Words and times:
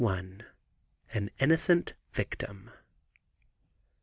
AN 1.13 1.29
INNOCENT 1.37 1.93
VICTIM. 2.13 2.71